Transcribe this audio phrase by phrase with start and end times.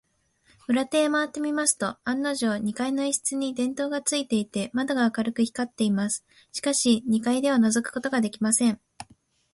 [0.67, 6.25] 裏手へまわってみますと、案のじょう、二階の一室に電燈がついていて、窓が明るく光っています。
[6.51, 8.81] しかし、二階ではのぞくことができません。